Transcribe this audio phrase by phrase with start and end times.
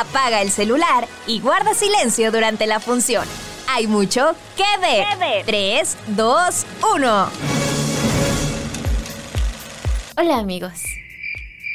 [0.00, 3.28] Apaga el celular y guarda silencio durante la función.
[3.68, 5.44] Hay mucho que ver.
[5.44, 7.30] 3, 2, 1.
[10.16, 10.84] Hola amigos.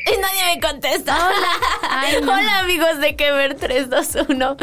[0.08, 1.16] Y nadie me contesta.
[1.16, 2.18] Hola.
[2.40, 4.58] Hola amigos de Que Ver 321.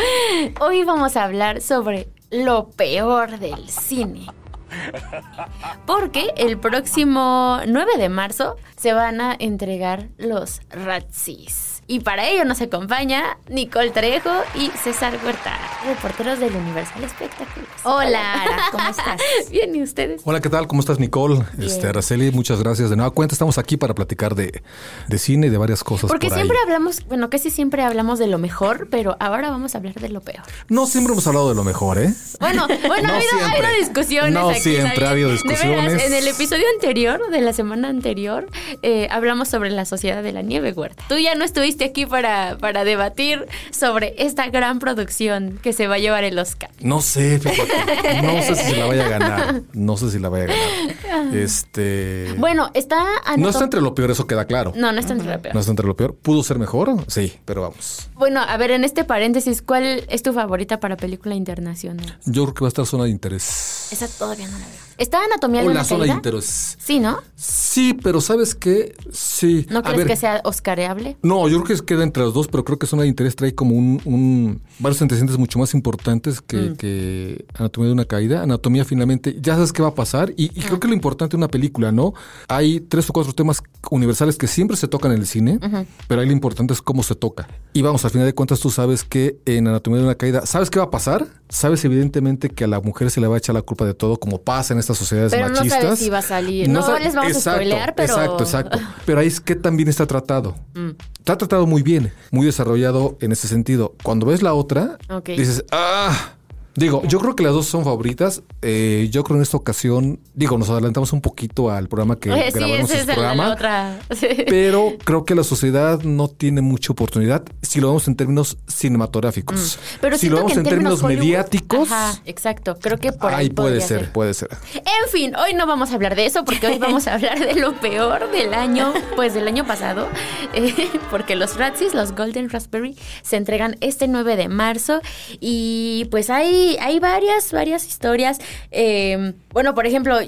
[0.59, 4.27] Hoy vamos a hablar sobre lo peor del cine.
[5.87, 11.71] Porque el próximo 9 de marzo se van a entregar los Razzies.
[11.89, 17.69] Y para ello nos acompaña Nicole Trejo y César Huerta, reporteros del Universal Espectáculos.
[17.83, 19.21] Hola, Ara, ¿cómo estás?
[19.51, 20.23] Bien, ¿y ustedes?
[20.25, 20.69] Hola, ¿qué tal?
[20.69, 21.43] ¿Cómo estás, Nicole?
[21.59, 22.89] Este, Araceli, muchas gracias.
[22.89, 24.63] De nueva cuenta, estamos aquí para platicar de,
[25.09, 26.09] de cine y de varias cosas.
[26.09, 26.63] Porque por siempre ahí.
[26.63, 30.21] hablamos, bueno, casi siempre hablamos de lo mejor, pero ahora vamos a hablar de lo
[30.21, 30.45] peor.
[30.69, 32.15] No siempre hemos hablado de lo mejor, ¿eh?
[32.41, 34.33] Bueno, bueno, No ha, habido, ha habido discusiones.
[34.33, 36.05] No aquí, siempre ha habido De veras, discusiones.
[36.05, 38.49] en el episodio anterior, de la semana anterior,
[38.83, 41.05] eh, hablamos sobre la Sociedad de la Nieve, Huerta.
[41.09, 45.97] Tú ya no estuviste aquí para, para debatir sobre esta gran producción que se va
[45.97, 46.71] a llevar el Oscar.
[46.81, 48.23] No sé, fíjate.
[48.23, 49.63] No sé si se la vaya a ganar.
[49.73, 51.35] No sé si la vaya a ganar.
[51.35, 52.35] Este.
[52.39, 53.05] Bueno, está...
[53.37, 54.73] no está entre lo peor, eso queda claro.
[54.77, 55.55] No, no está entre lo peor.
[55.55, 56.15] No está entre lo peor.
[56.15, 56.95] ¿Pudo ser mejor?
[57.09, 58.09] Sí, pero vamos.
[58.15, 62.19] Bueno, a ver, en este paréntesis, ¿cuál es tu favorita para película internacional?
[62.25, 63.89] Yo creo que va a estar zona de interés.
[63.93, 64.83] Esa todavía no la veo.
[64.99, 66.17] ¿Está Anatomía de O una la zona de caída?
[66.19, 66.77] interés.
[66.79, 67.19] Sí, ¿no?
[67.35, 68.95] Sí, pero ¿sabes qué?
[69.11, 69.67] Sí.
[69.71, 71.17] ¿No A crees ver, que sea oscareable?
[71.23, 73.53] No, yo creo que queda entre los dos, pero creo que Zona de Interés trae
[73.55, 76.77] como un, un- varios antecedentes mucho más importantes que, Mm.
[76.77, 78.43] que Anatomía de una Caída.
[78.43, 81.39] Anatomía finalmente, ya sabes qué va a pasar y, y creo que lo importante de
[81.39, 82.13] una película, ¿no?
[82.47, 83.61] Hay tres o cuatro temas
[83.91, 85.59] universales que siempre se tocan en el cine,
[86.07, 87.49] pero ahí lo importante es cómo se toca.
[87.73, 90.71] Y vamos, al final de cuentas tú sabes que en Anatomía de una Caída, ¿sabes
[90.71, 91.27] qué va a pasar?
[91.49, 94.19] Sabes evidentemente que a la mujer se le va a echar la culpa de todo,
[94.19, 95.99] como pasa en estas sociedades Pero no sabes machistas.
[95.99, 96.69] si va a salir.
[96.69, 98.79] No sa- les vamos a spoilear, pero- Exacto, exacto.
[99.05, 100.55] Pero ahí es que también está tratado.
[100.75, 100.91] Mm.
[101.19, 103.95] Está tratado muy bien, muy desarrollado en ese sentido.
[104.03, 106.35] Cuando ves la otra, dices, ah.
[106.75, 108.43] Digo, yo creo que las dos son favoritas.
[108.63, 112.51] Eh, yo creo en esta ocasión, digo, nos adelantamos un poquito al programa que Oye,
[112.51, 113.47] sí, grabamos es la, programa.
[113.49, 113.99] la otra.
[114.13, 114.29] Sí.
[114.47, 119.79] Pero creo que la sociedad no tiene mucha oportunidad si lo vemos en términos cinematográficos.
[119.79, 119.99] Mm.
[120.01, 122.77] Pero si lo vemos que en, términos mediáticos, Ajá, exacto.
[122.81, 124.51] Creo que por ahí, ahí puede ser, puede ser.
[124.75, 127.55] En fin, hoy no vamos a hablar de eso porque hoy vamos a hablar de
[127.55, 130.09] lo peor del año, pues del año pasado,
[130.55, 135.01] eh, porque los Razzies, los Golden Raspberry, se entregan este 9 de marzo
[135.41, 138.39] y pues hay, hay varias, varias historias.
[138.71, 140.19] Eh, bueno, por ejemplo...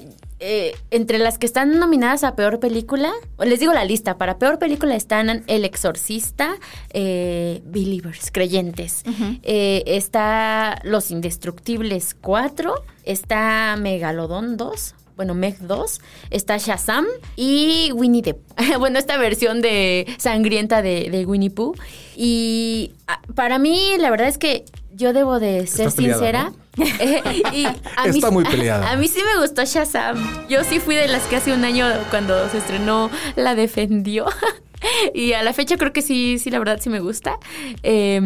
[0.40, 4.58] eh, entre las que están nominadas a peor película, les digo la lista, para peor
[4.58, 6.56] película están El Exorcista,
[6.92, 9.04] eh, Believers, Creyentes,
[9.42, 12.74] eh, está Los Indestructibles 4,
[13.04, 17.06] está Megalodón 2, bueno, Meg 2, está Shazam
[17.36, 18.54] y Winnie the Pooh.
[18.78, 21.74] bueno, esta versión de sangrienta de, de Winnie Pooh.
[22.16, 24.64] Y ah, para mí, la verdad es que
[24.96, 26.52] yo debo de ser peleada, sincera.
[26.76, 28.90] Y a mí Está sí- muy peleada.
[28.92, 30.48] A mí sí me gustó Shazam.
[30.48, 34.26] Yo sí fui de las que hace un año cuando se estrenó la defendió.
[35.14, 37.38] y a la fecha creo que sí, sí, la verdad sí me gusta.
[37.82, 38.20] Eh,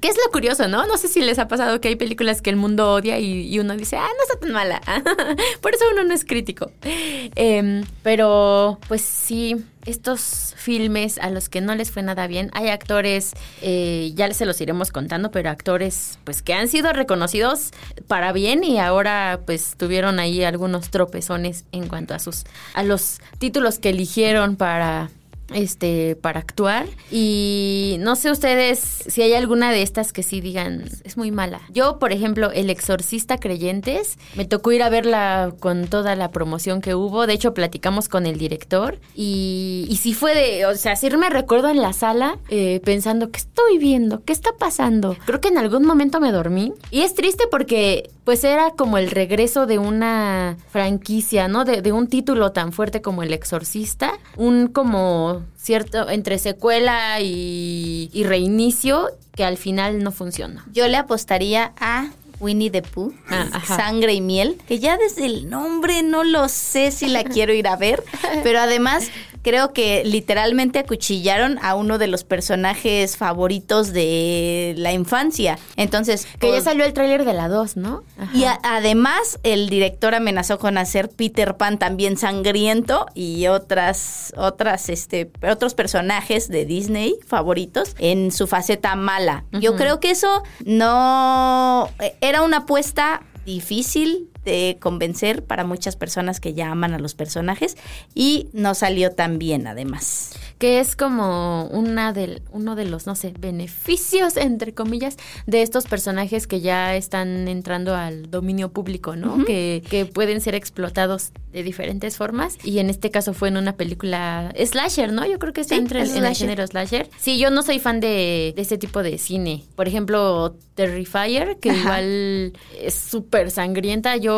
[0.00, 0.86] ¿Qué es lo curioso, no?
[0.86, 3.58] No sé si les ha pasado que hay películas que el mundo odia y, y
[3.58, 4.80] uno dice, ah, no está tan mala.
[5.60, 6.72] Por eso uno no es crítico.
[6.82, 12.68] Eh, pero, pues sí, estos filmes a los que no les fue nada bien, hay
[12.68, 17.71] actores, eh, ya se los iremos contando, pero actores pues que han sido reconocidos
[18.06, 22.44] para bien y ahora pues tuvieron ahí algunos tropezones en cuanto a sus
[22.74, 25.10] a los títulos que eligieron para
[25.54, 30.84] este para actuar y no sé ustedes si hay alguna de estas que sí digan
[31.04, 31.60] es muy mala.
[31.70, 36.80] Yo, por ejemplo, El Exorcista Creyentes, me tocó ir a verla con toda la promoción
[36.80, 40.96] que hubo, de hecho platicamos con el director y, y sí fue de, o sea,
[40.96, 44.22] sí me recuerdo en la sala eh, pensando, ¿qué estoy viendo?
[44.24, 45.16] ¿Qué está pasando?
[45.26, 49.10] Creo que en algún momento me dormí y es triste porque pues era como el
[49.10, 51.64] regreso de una franquicia, ¿no?
[51.64, 58.10] De, de un título tan fuerte como El Exorcista, un como cierto entre secuela y,
[58.12, 60.62] y reinicio que al final no funcionó.
[60.72, 62.08] Yo le apostaría a
[62.40, 63.46] Winnie the Pooh, Ah.
[63.66, 67.68] Sangre y Miel, que ya desde el nombre no lo sé si la quiero ir
[67.68, 68.02] a ver,
[68.42, 69.08] pero además
[69.42, 75.58] creo que literalmente acuchillaron a uno de los personajes favoritos de la infancia.
[75.76, 78.04] Entonces, Que ya salió el tráiler de la 2, ¿no?
[78.18, 78.30] Ajá.
[78.36, 84.88] y a- además el director amenazó con hacer Peter Pan también sangriento y otras otras
[84.88, 89.44] este otros personajes de Disney favoritos en su faceta mala.
[89.52, 96.40] Yo creo que eso no eh, era una apuesta difícil de convencer para muchas personas
[96.40, 97.76] que ya aman a los personajes
[98.14, 100.32] y no salió tan bien además.
[100.58, 105.16] que es como una del, uno de los, no sé, beneficios, entre comillas,
[105.46, 109.44] de estos personajes que ya están entrando al dominio público, ¿no?
[109.44, 112.58] que, que pueden ser explotados de diferentes formas.
[112.64, 115.26] Y en este caso fue en una película slasher, ¿no?
[115.26, 117.08] Yo creo que está Sí, entre el, en el género slasher.
[117.18, 119.64] Sí, yo no soy fan de, de ese tipo de cine.
[119.74, 121.80] Por ejemplo, Terrifier, que Ajá.
[121.80, 124.16] igual es súper sangrienta.
[124.16, 124.31] Yo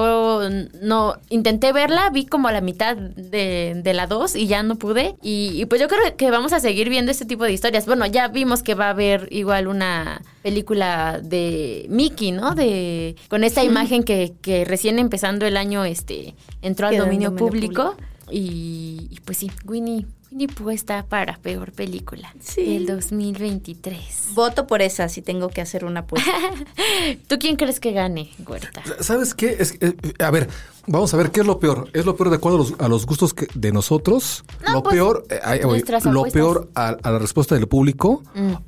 [0.83, 4.77] no intenté verla, vi como a la mitad de, de la 2 y ya no
[4.77, 5.17] pude.
[5.23, 7.87] Y, y pues yo creo que vamos a seguir viendo este tipo de historias.
[7.87, 12.55] Bueno, ya vimos que va a haber igual una película de Mickey, ¿no?
[12.55, 17.37] De con esta imagen que, que recién empezando el año este entró al dominio, dominio
[17.37, 17.97] público.
[18.31, 22.65] Y, y pues sí, Winnie, Winnie Pooh está para peor película Sí.
[22.65, 24.31] del 2023.
[24.35, 26.31] Voto por esa si tengo que hacer una apuesta.
[27.29, 28.83] ¿Tú quién crees que gane, Huerta?
[29.01, 29.57] ¿Sabes qué?
[29.59, 30.49] Es, eh, a ver,
[30.87, 31.89] vamos a ver, ¿qué es lo peor?
[31.93, 34.45] ¿Es lo peor de acuerdo a los, a los gustos que- de nosotros?
[34.67, 37.69] No, ¿Lo pues, peor, eh, ay, oye, nuestras lo peor a, a la respuesta del
[37.69, 38.23] público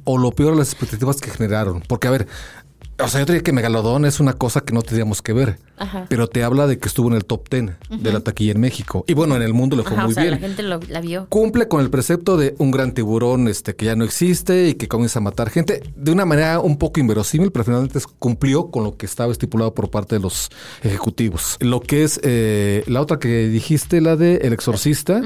[0.05, 1.83] o lo peor a las expectativas que generaron?
[1.89, 2.29] Porque, a ver,
[2.99, 6.07] o sea, yo diría que Megalodón es una cosa que no tendríamos que ver, Ajá.
[6.09, 7.73] pero te habla de que estuvo en el top 10
[8.03, 9.05] de la taquilla en México.
[9.07, 10.35] Y bueno, en el mundo le fue Ajá, muy o sea, bien.
[10.35, 11.27] la gente lo- la vio.
[11.29, 14.89] Cumple con el precepto de un gran tiburón este, que ya no existe y que
[14.89, 18.97] comienza a matar gente de una manera un poco inverosímil, pero finalmente cumplió con lo
[18.97, 20.49] que estaba estipulado por parte de los
[20.83, 21.57] ejecutivos.
[21.61, 25.21] Lo que es eh, la otra que dijiste, la de El Exorcista,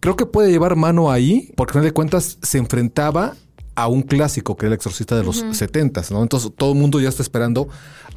[0.00, 3.34] creo que puede llevar mano ahí, porque al final de cuentas se enfrentaba
[3.74, 6.22] a un clásico que era el exorcista de los setentas, ¿no?
[6.22, 7.68] Entonces todo el mundo ya está esperando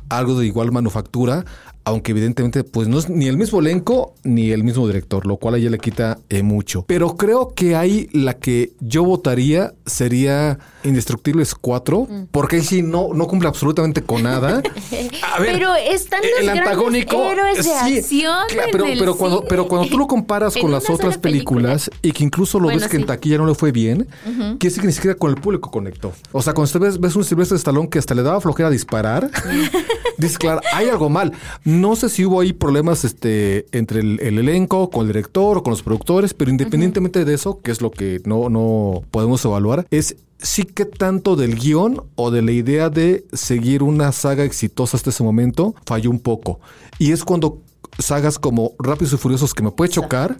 [0.10, 1.46] algo de igual manufactura,
[1.86, 5.56] aunque evidentemente pues no es ni el mismo elenco ni el mismo director, lo cual
[5.56, 6.84] a ella le quita eh, mucho.
[6.88, 13.10] Pero creo que ahí la que yo votaría sería Indestructibles 4, porque ahí sí no,
[13.14, 14.62] no cumple absolutamente con nada.
[15.34, 19.68] A ver, Pero están los el antagónico héroes de sí, acción claro, pero, cuando pero
[19.68, 22.98] cuando tú lo comparas con las otras películas y que incluso lo Bueno, ves que
[22.98, 26.14] en taquilla no le fue bien, quiere decir que ni siquiera con el público conectó.
[26.32, 29.30] O sea, cuando usted ves, ves un Silvestre Stallone que hasta le daba flojera disparar,
[30.18, 31.34] dices, claro, hay algo mal.
[31.64, 35.64] No sé si hubo ahí problemas este, entre el, el elenco, con el director o
[35.64, 39.86] con los productores, pero independientemente de eso, que es lo que no, no podemos evaluar,
[39.92, 44.98] es sí que tanto del guion o de la idea de seguir una saga exitosa
[44.98, 46.60] hasta ese momento falló un poco.
[47.00, 47.62] Y es cuando
[48.00, 50.38] sagas como Rápidos y Furiosos que me puede chocar,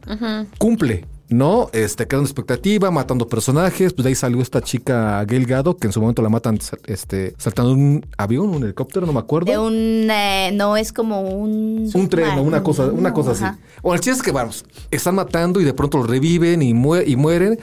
[0.58, 1.06] cumple.
[1.28, 3.94] No, este, una expectativa, matando personajes.
[3.94, 7.34] Pues de ahí salió esta chica Gail Gado, que en su momento la matan este,
[7.40, 9.52] saltando un avión, un helicóptero, no me acuerdo.
[9.52, 9.74] De un
[10.10, 13.44] eh, no es como un Un tren o una cosa, una cosa así.
[13.44, 13.58] Ajá.
[13.82, 17.04] Bueno, el chiste es que vamos, están matando y de pronto los reviven y, mue-
[17.08, 17.60] y mueren.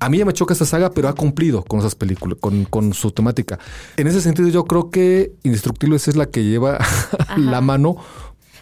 [0.00, 2.92] A mí ya me choca esta saga, pero ha cumplido con esas películas, con, con
[2.92, 3.58] su temática.
[3.96, 6.78] En ese sentido, yo creo que Indestructibles es la que lleva
[7.38, 7.96] la mano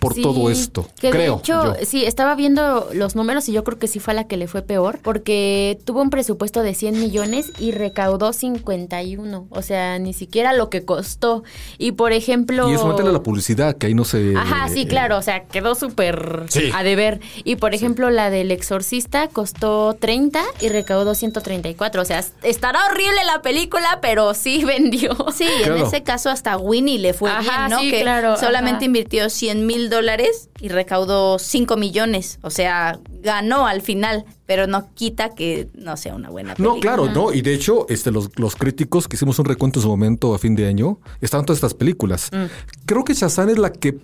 [0.02, 0.88] por Sí, todo esto.
[1.00, 1.36] Que creo.
[1.36, 1.84] de hecho, yo.
[1.86, 4.60] sí, estaba viendo los números y yo creo que sí fue la que le fue
[4.62, 9.46] peor, porque tuvo un presupuesto de 100 millones y recaudó 51.
[9.48, 11.44] O sea, ni siquiera lo que costó.
[11.78, 12.68] Y por ejemplo.
[12.68, 14.34] Y eso métele la publicidad, que ahí no se.
[14.36, 16.70] Ajá, sí, eh, claro, o sea, quedó súper Sí.
[16.74, 17.20] a deber.
[17.44, 22.02] Y por ejemplo, la del exorcista costó 30 y recaudó 134.
[22.02, 25.14] O sea, estará horrible la película, pero sí vendió.
[25.32, 25.76] Sí, Claro.
[25.76, 27.78] en ese caso hasta Winnie le fue Ajá, bien, ¿no?
[27.78, 28.84] sí, que claro, solamente ajá.
[28.86, 32.40] invirtió 100 mil dólares y recaudó 5 millones.
[32.42, 36.74] O sea, ganó al final, pero no quita que no sea una buena película.
[36.74, 37.32] No, claro, no.
[37.32, 40.38] Y de hecho, este, los, los críticos que hicimos un recuento en su momento a
[40.38, 42.30] fin de año, estaban todas estas películas.
[42.32, 42.46] Mm.
[42.86, 43.98] Creo que Shazam es la que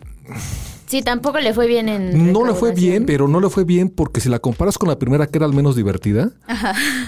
[0.87, 2.33] Sí, tampoco le fue bien en.
[2.33, 4.99] no le fue bien, pero no le fue bien porque si la comparas con la
[4.99, 6.31] primera, que era al menos divertida,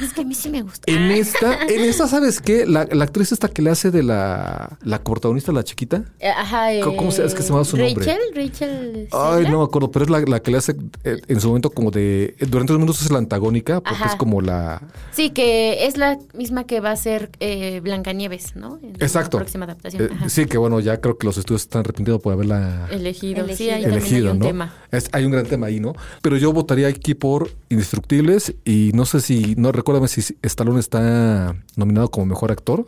[0.03, 0.83] Es que a mí sí me gusta.
[0.93, 2.67] en esta, en esta, ¿sabes qué?
[2.67, 6.05] La, la actriz esta que le hace de la, la protagonista, la chiquita.
[6.19, 8.05] Eh, Ajá, eh, ¿Cómo se- es que se llama su nombre?
[8.05, 9.09] Rachel, Rachel.
[9.13, 11.71] Ay, no me acuerdo, pero es la, la que le hace eh, en su momento
[11.71, 12.37] como de...
[12.51, 14.11] Durante los minutos es la antagónica, porque Ajá.
[14.11, 14.83] es como la...
[15.13, 18.79] Sí, que es la misma que va a ser eh, Blancanieves, ¿no?
[18.83, 19.39] En Exacto.
[19.39, 20.03] La próxima adaptación.
[20.03, 20.29] Eh, Ajá.
[20.29, 23.57] sí, que bueno, ya creo que los estudios están arrepintidos por haberla Elegido.
[23.57, 24.47] Sí, ahí hay un ¿no?
[24.47, 24.75] tema.
[24.91, 25.95] Es- hay un gran tema ahí, ¿no?
[26.23, 31.55] Pero yo votaría aquí por Indestructibles y no sé si, no recuérdame si Stallone está
[31.77, 32.85] nominado como mejor actor.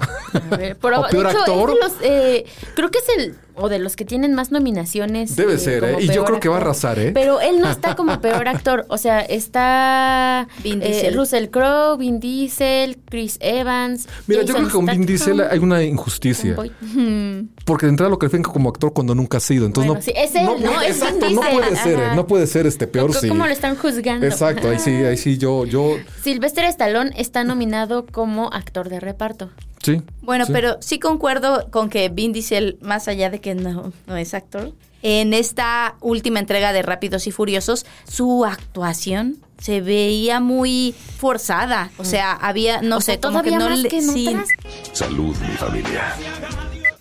[0.50, 1.70] A ver, por- o peor hecho, actor.
[1.80, 5.36] los, eh, creo que es el o de los que tienen más nominaciones.
[5.36, 6.04] Debe ser, como ¿eh?
[6.04, 6.68] Y yo creo que va a actor.
[6.70, 7.12] arrasar, ¿eh?
[7.12, 8.86] Pero él no está como peor actor.
[8.88, 11.10] O sea, está Vin eh.
[11.14, 14.08] Russell Crowe, Vin Diesel, Chris Evans.
[14.26, 16.56] Mira, yo creo que con Vin Diesel hay una injusticia.
[17.64, 19.66] Porque de entrada lo califican como actor cuando nunca ha sido.
[19.66, 20.80] Entonces Bueno, no, sí, es él, ¿no?
[20.82, 22.14] Es Vin exacto, no Diesel, puede ser, ajá.
[22.16, 23.28] no puede ser este peor ¿Cómo- sí.
[23.28, 24.26] ¿Cómo lo están juzgando?
[24.26, 29.50] Exacto, ahí sí, ahí sí yo, yo, Sylvester Stallone está nominado como actor de reparto.
[29.82, 30.02] Sí.
[30.22, 30.52] Bueno, sí.
[30.52, 34.72] pero sí concuerdo con que Vin Diesel, más allá de que no, no es actor,
[35.02, 41.90] en esta última entrega de Rápidos y Furiosos, su actuación se veía muy forzada.
[41.98, 44.08] O sea, había, no O sé, sea, como que todavía no más le, que en
[44.12, 44.48] sí, otras.
[44.92, 46.14] Salud, mi familia.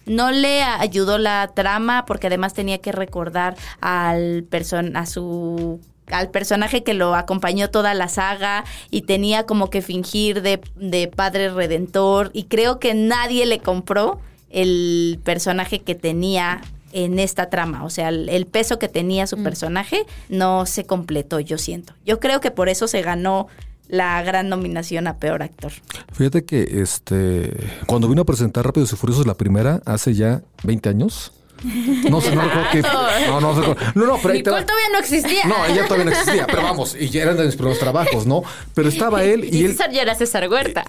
[0.06, 6.30] no le ayudó la trama porque además tenía que recordar al person a su al
[6.30, 11.50] personaje que lo acompañó toda la saga y tenía como que fingir de, de padre
[11.50, 16.62] redentor y creo que nadie le compró el personaje que tenía
[16.94, 21.40] en esta trama, o sea, el, el peso que tenía su personaje no se completó,
[21.40, 21.94] yo siento.
[22.06, 23.48] Yo creo que por eso se ganó
[23.92, 25.72] la gran nominación a peor actor.
[26.14, 27.54] Fíjate que este
[27.86, 31.34] cuando vino a presentar Rápidos y Furiosos la primera hace ya 20 años.
[31.64, 32.82] No sé, no recuerdo qué.
[32.82, 34.40] No, no, no, no, no, pero ahí.
[34.40, 35.46] Nicole todavía no existía.
[35.46, 38.44] No, ella todavía no existía, pero vamos, y ya eran de mis primeros trabajos, ¿no?
[38.74, 39.72] Pero estaba él y Y él.
[39.72, 40.84] César ya era César Huerta.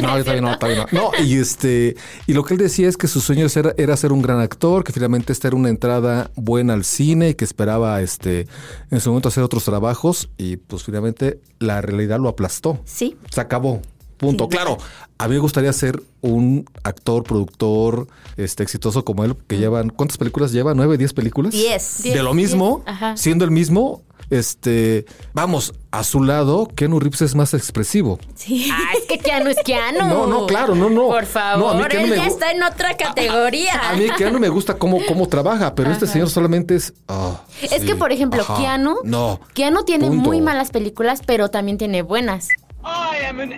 [0.00, 1.00] No, todavía no, todavía no.
[1.00, 4.12] No, y este, y lo que él decía es que su sueño era, era ser
[4.12, 8.00] un gran actor, que finalmente esta era una entrada buena al cine y que esperaba
[8.00, 8.46] este
[8.90, 12.80] en su momento hacer otros trabajos, y pues finalmente la realidad lo aplastó.
[12.84, 13.16] Sí.
[13.30, 13.80] Se acabó.
[14.22, 14.48] Punto.
[14.48, 14.78] Claro,
[15.18, 20.16] a mí me gustaría ser un actor, productor, este, exitoso como él, que llevan, ¿cuántas
[20.16, 20.74] películas lleva?
[20.74, 21.52] ¿Nueve, diez películas?
[21.52, 22.04] Diez.
[22.04, 27.34] De lo mismo, diez, siendo el mismo, este, vamos, a su lado, Keanu Reeves es
[27.34, 28.18] más expresivo.
[28.34, 28.70] Sí.
[28.72, 30.06] Ah, es que Keanu es Keanu.
[30.08, 31.08] No, no, claro, no, no.
[31.08, 33.90] Por No, favor, a mí Keanu él me ya está en otra categoría.
[33.90, 36.94] A mí Keanu me gusta cómo, cómo trabaja, pero este señor solamente es...
[37.08, 39.40] ah, Es sí, que, por ejemplo, ajá, Keanu, No.
[39.52, 40.22] Keanu tiene punto.
[40.22, 42.48] muy malas películas, pero también tiene buenas.
[42.84, 43.52] I am an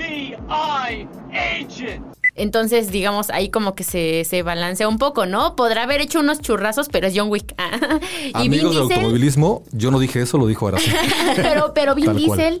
[0.00, 2.04] FBI agent.
[2.36, 5.56] Entonces, digamos, ahí como que se, se balancea un poco, ¿no?
[5.56, 7.54] Podrá haber hecho unos churrazos, pero es John Wick.
[8.24, 10.96] y Amigos Diesel- automovilismo, yo no dije eso, lo dijo Araceli.
[11.36, 12.38] pero, pero Vin Tal cual.
[12.38, 12.60] Diesel,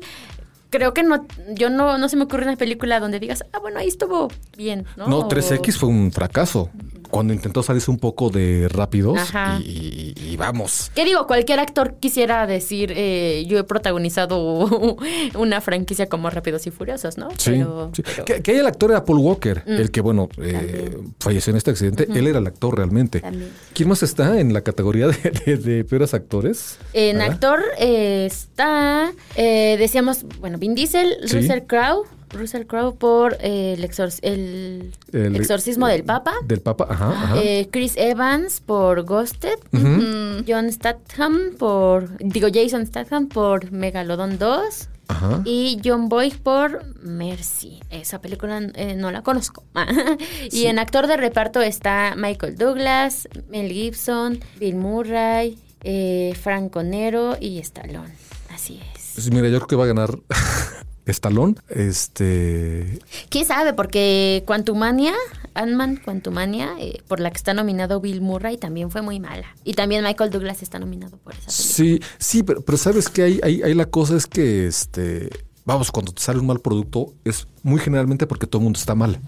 [0.70, 3.78] creo que no, yo no, no se me ocurre una película donde digas, ah, bueno,
[3.78, 5.06] ahí estuvo bien, ¿no?
[5.08, 6.68] No, 3X fue un fracaso.
[7.10, 9.18] Cuando intentó salirse un poco de rápidos
[9.64, 10.90] y, vamos.
[10.94, 11.26] ¿Qué digo?
[11.26, 14.68] Cualquier actor quisiera decir, eh, yo he protagonizado
[15.34, 17.28] una franquicia como Rápidos y Furiosos, ¿no?
[17.36, 18.02] Sí, Pero- sí.
[18.02, 18.24] pero- Mm.
[18.26, 22.06] Que, que el actor era Paul Walker, el que, bueno, eh, falleció en este accidente.
[22.14, 23.20] Él era el actor realmente.
[23.20, 23.50] También.
[23.72, 26.78] ¿Quién más está en la categoría de, de- de peores actores?
[26.92, 27.32] En ¿Verdad?
[27.34, 31.36] actor eh, está, eh, decíamos, bueno, Vin Diesel, Sí.
[31.36, 36.32] Russell Crowe, Russell Crowe por eh, el, exor- el El- exorcismo del Papa.
[36.44, 37.42] Del Papa, ajá, ajá.
[37.42, 44.88] Eh, Chris Evans por Ghosted, Mm, John Statham por, digo Jason Statham por Megalodon 2
[45.08, 45.42] ajá.
[45.44, 47.80] y John Boyd por Mercy.
[47.90, 49.64] Esa película eh, no la conozco.
[50.50, 57.36] y en actor de reparto está Michael Douglas, Mel Gibson, Bill Murray, eh, Franco Nero
[57.40, 58.14] y Stallone.
[58.54, 59.12] Así es.
[59.14, 60.10] Pues mira, yo creo que va a ganar
[61.10, 61.54] Stallone.
[61.68, 62.98] Este.
[63.28, 63.72] ¿Quién sabe?
[63.72, 65.14] Porque Quantumania,
[65.54, 69.46] Ant-Man Quantumania, eh, por la que está nominado Bill Murray, también fue muy mala.
[69.64, 71.64] Y también Michael Douglas está nominado por esa película.
[71.64, 75.30] Sí, sí, pero, pero sabes que hay, hay, hay la cosa es que este.
[75.64, 78.94] Vamos, cuando te sale un mal producto, es muy generalmente porque todo el mundo está
[78.94, 79.20] mal.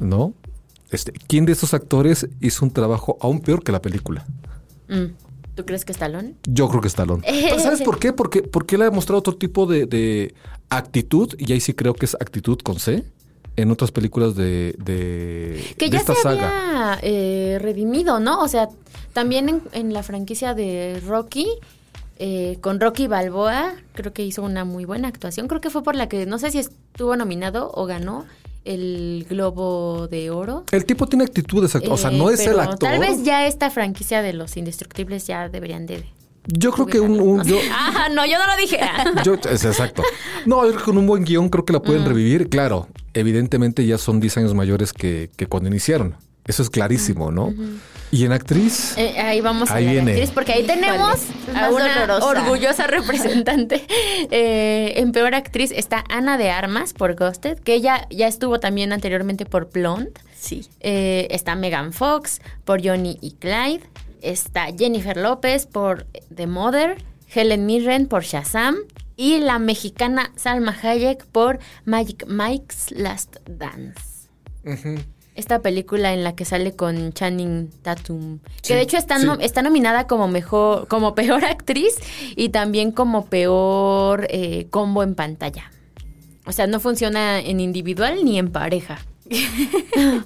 [0.00, 0.34] ¿No?
[0.90, 4.26] Este, ¿quién de estos actores hizo un trabajo aún peor que la película?
[4.88, 5.14] Mm.
[5.54, 6.34] ¿Tú crees que Stallone?
[6.44, 7.22] Yo creo que Stallone.
[7.26, 8.12] Pero ¿Sabes por qué?
[8.12, 10.34] Porque, porque él ha demostrado otro tipo de, de
[10.70, 13.04] actitud, y ahí sí creo que es actitud con C,
[13.56, 16.94] en otras películas de, de, Que de ya esta se saga.
[16.94, 18.40] había eh, redimido, ¿no?
[18.40, 18.68] O sea,
[19.12, 21.46] también en, en la franquicia de Rocky,
[22.18, 25.48] eh, con Rocky Balboa, creo que hizo una muy buena actuación.
[25.48, 28.24] Creo que fue por la que, no sé si estuvo nominado o ganó
[28.64, 30.64] el Globo de Oro.
[30.70, 32.78] El tipo tiene actitudes, act- o sea, Eh, no es el pero actor.
[32.90, 36.04] Tal vez ya esta franquicia de los indestructibles ya deberían de...
[36.46, 38.78] Yo creo que un, un- yo, Ajá, no, yo no lo dije.
[39.24, 40.02] yo- es exacto.
[40.46, 41.82] No, yo creo que con un buen guion creo que la Mm.
[41.82, 42.48] pueden revivir.
[42.48, 46.16] Claro, evidentemente ya son 10 años mayores que, que cuando iniciaron.
[46.46, 47.54] Eso es clarísimo, ¿no?
[48.10, 50.10] Y en actriz, Eh, ahí vamos Ahí a la viene.
[50.12, 51.18] actriz, porque ahí tenemos
[51.54, 52.26] a una dolorosa.
[52.26, 53.86] orgullosa representante.
[54.30, 58.92] Eh, en peor actriz está Ana de Armas por Ghosted, que ella ya estuvo también
[58.92, 60.12] anteriormente por Blonde.
[60.38, 60.68] Sí.
[60.80, 63.82] Eh, está Megan Fox por Johnny y Clyde.
[64.20, 66.96] Está Jennifer López por The Mother.
[67.34, 68.76] Helen Mirren por Shazam.
[69.16, 74.28] Y la mexicana Salma Hayek por Magic Mike's Last Dance.
[75.34, 78.38] Esta película en la que sale con Channing Tatum.
[78.62, 79.26] Que de hecho está, sí.
[79.26, 81.94] nom- está nominada como mejor, como peor actriz
[82.36, 85.70] y también como peor eh, combo en pantalla.
[86.44, 88.98] O sea, no funciona en individual ni en pareja.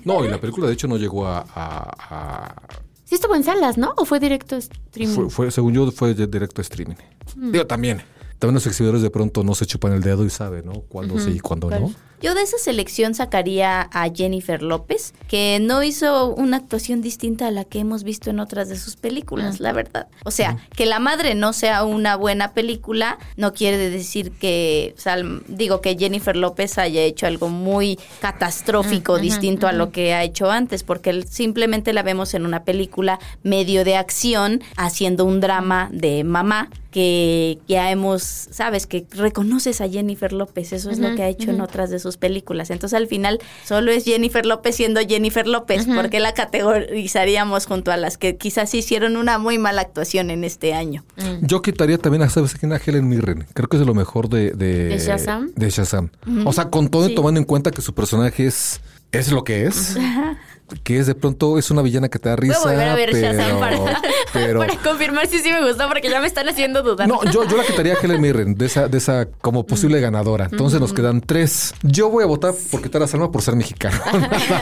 [0.04, 1.38] No, y la película de hecho no llegó a...
[1.54, 2.62] a- a-
[3.04, 3.92] Sí estuvo en salas, ¿no?
[3.96, 5.14] ¿O fue directo streaming?
[5.14, 6.96] fue, fue- según yo, fue directo streaming.
[7.36, 7.52] Mm.
[7.52, 8.02] Digo, también.
[8.40, 10.80] También los exhibidores de pronto no se chupan el dedo y saben, ¿no?
[10.88, 11.92] Cuándo sí y cuándo no.
[12.22, 17.50] Yo de esa selección sacaría a Jennifer López, que no hizo una actuación distinta a
[17.50, 20.08] la que hemos visto en otras de sus películas, la verdad.
[20.24, 25.42] O sea, que La Madre no sea una buena película no quiere decir que, Sal-
[25.48, 30.50] digo, que Jennifer López haya hecho algo muy catastrófico, distinto a lo que ha hecho
[30.50, 36.24] antes, porque simplemente la vemos en una película medio de acción, haciendo un drama de
[36.24, 41.28] mamá que ya hemos, sabes, que reconoces a Jennifer López, eso es lo que ha
[41.28, 42.70] hecho en otras de sus películas.
[42.70, 47.96] Entonces al final solo es Jennifer López siendo Jennifer López, porque la categorizaríamos junto a
[47.96, 51.04] las que quizás hicieron una muy mala actuación en este año.
[51.42, 52.72] Yo quitaría también a, ¿sabes quién?
[52.72, 53.46] A Helen Mirren.
[53.54, 54.50] Creo que es de lo mejor de...
[54.52, 55.50] ¿De, ¿De Shazam?
[55.54, 56.10] de Shazam.
[56.44, 57.14] O sea, con todo y Sí.
[57.14, 58.80] tomando en cuenta que su personaje es...
[59.18, 59.96] Es lo que es.
[60.82, 62.58] Que es de pronto, es una villana que te da risa.
[62.58, 63.78] Voy a volver a ver pero, Shazam para,
[64.32, 67.06] pero- para confirmar si sí me gustó, porque ya me están haciendo dudar.
[67.06, 70.48] No, yo, yo la quitaría a Helen Mirren de esa, de esa como posible ganadora.
[70.50, 71.72] Entonces nos quedan tres.
[71.82, 73.96] Yo voy a votar por quitar a Salma por ser mexicano.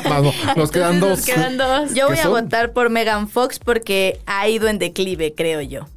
[0.04, 0.30] No.
[0.56, 1.10] Nos quedan dos.
[1.18, 1.94] Nos quedan dos.
[1.94, 5.88] Yo voy ¿Qué a votar por Megan Fox porque ha ido en declive, creo yo.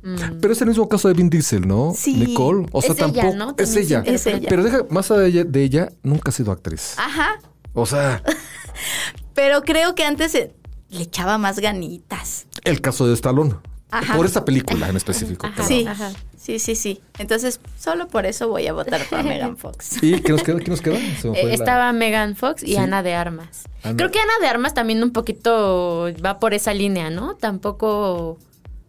[0.42, 1.94] Pero es el mismo caso de Vin Diesel, ¿no?
[1.96, 2.14] Sí.
[2.16, 2.66] Nicole.
[2.72, 3.36] O sea, Es ella, tampoco.
[3.36, 3.56] ¿no?
[3.58, 4.04] Es ella.
[4.06, 4.48] Es ella.
[4.48, 6.96] Pero deja, más allá de ella, nunca ha sido actriz.
[6.98, 7.40] Ajá.
[7.80, 8.24] O sea,
[9.34, 12.48] Pero creo que antes le echaba más ganitas.
[12.64, 13.56] el caso de Stallone.
[13.92, 14.16] Ajá.
[14.18, 15.48] Por esta película en específico.
[15.66, 16.12] Sí, Ajá.
[16.38, 17.00] sí, sí, sí.
[17.20, 20.02] Entonces, solo por eso voy a votar por Megan Fox.
[20.04, 20.60] ¿Y qué nos queda?
[20.60, 20.98] ¿Qué nos queda?
[20.98, 22.76] Eh, la- estaba Megan Fox y Sí.
[22.78, 23.64] Ana de Armas.
[23.84, 27.36] Ana- Creo que Ana de Armas también un poquito va por esa línea, ¿no?
[27.36, 28.40] Tampoco...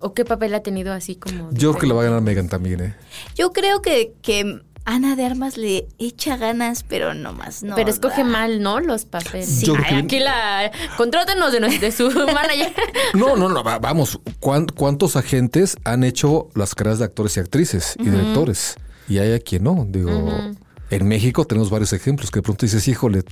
[0.00, 1.50] ¿O qué papel ha tenido así como...
[1.52, 2.95] Yo creo que le va a ganar Megan también, ¿eh?
[3.35, 7.74] Yo creo que, que Ana de Armas le echa ganas, pero no más, no.
[7.74, 8.29] Pero escoge da.
[8.29, 8.81] mal, ¿no?
[8.81, 9.46] Los papeles.
[9.46, 9.70] Sí.
[9.77, 10.72] Ay, que- aquí la...
[10.96, 12.72] Contrátenos de, de su manager.
[13.12, 14.18] No, no, no, va- vamos.
[14.40, 18.77] ¿cuán- ¿Cuántos agentes han hecho las carreras de actores y actrices y directores?
[19.09, 19.85] Y hay a quien no.
[19.88, 20.11] Digo,
[20.90, 23.24] en México tenemos varios ejemplos que de pronto dices, híjole,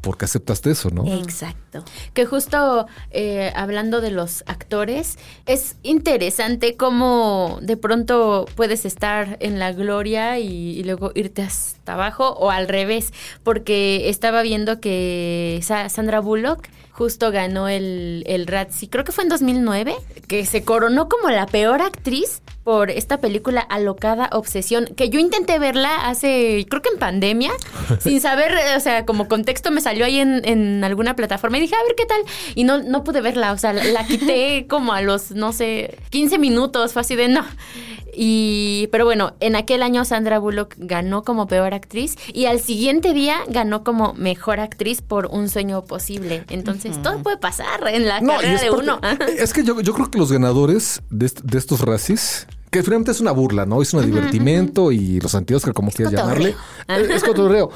[0.00, 1.04] ¿por qué aceptaste eso, no?
[1.06, 1.84] Exacto.
[2.14, 9.58] Que justo eh, hablando de los actores, es interesante cómo de pronto puedes estar en
[9.58, 15.60] la gloria y, y luego irte hasta abajo o al revés, porque estaba viendo que
[15.62, 19.94] Sa- Sandra Bullock justo ganó el, el Razzie, creo que fue en 2009,
[20.26, 25.58] que se coronó como la peor actriz por esta película Alocada Obsesión, que yo intenté
[25.58, 27.50] verla hace, creo que en pandemia,
[27.98, 31.62] sin saber, eh, o sea, como contexto me salió ahí en, en alguna plataforma y
[31.62, 32.20] dije, a ver qué tal,
[32.54, 35.96] y no, no pude verla, o sea, la, la quité como a los, no sé,
[36.10, 37.42] 15 minutos, fue así de no.
[38.20, 43.14] Y, pero bueno, en aquel año Sandra Bullock ganó como peor actriz y al siguiente
[43.14, 46.42] día ganó como mejor actriz por Un sueño posible.
[46.50, 49.00] Entonces, todo puede pasar en la No, carrera de porque- uno.
[49.38, 53.20] es que yo, yo creo que los ganadores de, de estos racis, que finalmente es
[53.20, 53.82] una burla, ¿no?
[53.82, 56.54] Es un divertimento y los antiguos que como quieras llamarle,
[56.88, 57.70] es, es cotorreo.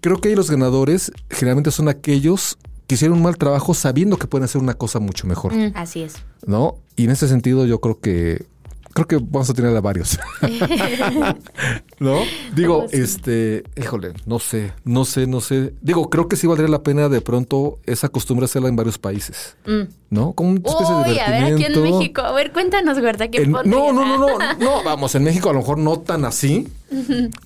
[0.00, 4.26] Creo que ahí los ganadores generalmente son aquellos que hicieron un mal trabajo sabiendo que
[4.26, 6.16] pueden hacer una cosa mucho mejor, Así es.
[6.46, 6.76] ¿no?
[6.96, 8.46] Y en ese sentido yo creo que
[8.94, 10.18] creo que vamos a tener a varios.
[11.98, 12.20] ¿No?
[12.54, 15.74] Digo, este, híjole, no sé, no sé, no sé.
[15.82, 19.56] Digo, creo que sí valdría la pena de pronto esa costumbre hacerla en varios países.
[20.10, 20.32] ¿No?
[20.32, 21.82] Como una especie de a ver, aquí en.
[21.82, 22.22] México.
[22.22, 24.28] A ver, cuéntanos, Huerta, ¿qué En- no, no, no, no,
[24.58, 26.68] no, vamos, en México a lo mejor no tan así,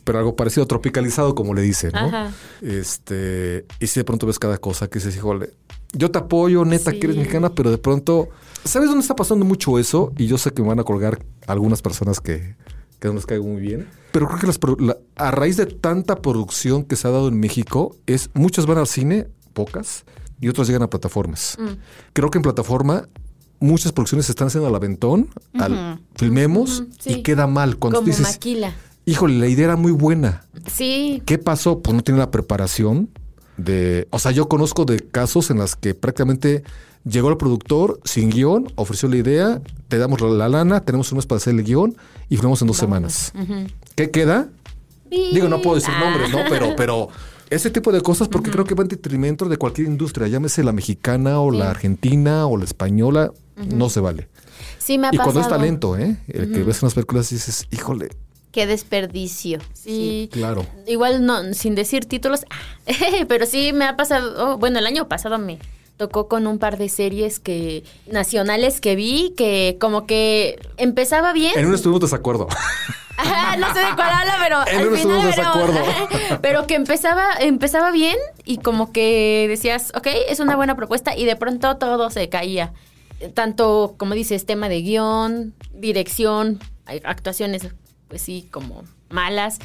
[0.04, 2.00] pero algo parecido, tropicalizado, como le dicen, ¿no?
[2.00, 2.30] Ajá.
[2.60, 5.50] Este, y si de pronto ves cada cosa que dices, híjole,
[5.92, 8.28] yo te apoyo, neta, que eres mexicana, pero de pronto,
[8.64, 10.12] ¿sabes dónde está pasando mucho eso?
[10.16, 12.56] Y yo sé que me van a colgar algunas personas que,
[13.00, 13.86] que no les caigo muy bien.
[14.12, 17.38] Pero creo que las, la- a raíz de tanta producción que se ha dado en
[17.38, 20.04] México, es muchas van al cine, pocas,
[20.40, 21.56] y otras llegan a plataformas.
[21.58, 21.76] Mm.
[22.12, 23.08] Creo que en plataforma
[23.60, 27.10] muchas producciones se están haciendo al aventón, al filmemos sí.
[27.14, 27.76] y queda mal.
[27.76, 28.72] Cuando Como dices, maquila.
[29.04, 30.44] híjole, la idea era muy buena.
[30.72, 31.22] Sí.
[31.26, 31.80] ¿Qué pasó?
[31.80, 33.10] Pues no tiene la preparación
[33.58, 34.08] de...
[34.10, 36.62] O sea, yo conozco de casos en las que prácticamente
[37.04, 41.16] llegó el productor sin guion, ofreció la idea, te damos la, la lana, tenemos un
[41.16, 41.96] mes para hacer el guion
[42.30, 43.32] y filmamos en dos semanas.
[43.94, 44.48] ¿Qué queda?
[45.10, 46.38] Digo, no puedo decir nombres, ¿no?
[46.48, 47.08] Pero, pero
[47.50, 50.72] ese tipo de cosas, porque creo que va en detrimento de cualquier industria, llámese la
[50.72, 54.28] mexicana o la argentina o la española, no se vale.
[54.78, 55.32] Sí, me ha Y pasado.
[55.32, 56.16] cuando es talento, ¿eh?
[56.28, 58.10] El que ves unas películas y dices, híjole,
[58.58, 59.60] Qué desperdicio.
[59.72, 60.28] Sí.
[60.32, 60.66] Claro.
[60.88, 62.44] Igual no, sin decir títulos,
[63.28, 65.60] pero sí me ha pasado, oh, bueno, el año pasado me
[65.96, 71.52] tocó con un par de series que nacionales que vi que como que empezaba bien.
[71.56, 72.48] En un estuvimos desacuerdo.
[73.58, 76.74] No sé de cuál habla, pero En al uno final, estuvimos de pero, pero que
[76.74, 81.76] empezaba empezaba bien y como que decías, ok, es una buena propuesta y de pronto
[81.76, 82.72] todo se caía.
[83.34, 86.60] Tanto, como dices, tema de guion, dirección,
[87.04, 87.68] actuaciones,
[88.08, 89.58] pues sí, como malas,